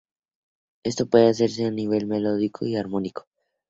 Esto 0.81 1.05
puede 1.05 1.29
hacerse 1.29 1.63
a 1.67 1.69
nivel 1.69 2.07
melódico 2.07 2.65
o 2.65 2.75
armónico. 2.79 3.27